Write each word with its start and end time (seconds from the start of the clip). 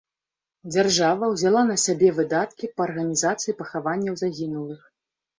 Дзяржава 0.75 1.25
ўзяла 1.33 1.61
на 1.71 1.75
сябе 1.83 2.09
выдаткі 2.19 2.69
па 2.79 2.85
арганізацыі 2.87 3.55
пахаванняў 3.59 4.17
загінулых. 4.23 4.81